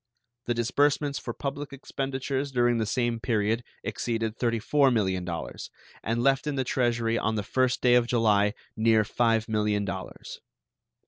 The 0.47 0.55
disbursements 0.55 1.19
for 1.19 1.31
public 1.31 1.71
expenditures 1.71 2.51
during 2.51 2.79
the 2.79 2.87
same 2.87 3.19
period 3.19 3.61
exceeded 3.83 4.35
$34 4.35 4.91
millions, 4.91 5.69
and 6.01 6.23
left 6.23 6.47
in 6.47 6.55
the 6.55 6.63
Treasury 6.63 7.19
on 7.19 7.35
the 7.35 7.43
first 7.43 7.81
day 7.83 7.93
of 7.93 8.07
July 8.07 8.55
near 8.75 9.03
$5 9.03 9.47
millions. 9.47 10.39